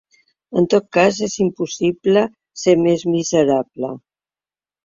En 0.59 0.63
tot 0.73 0.87
cas 0.97 1.19
és 1.27 1.35
impossible 1.45 2.25
ser 2.63 2.75
més 2.87 3.07
miserable. 3.17 3.93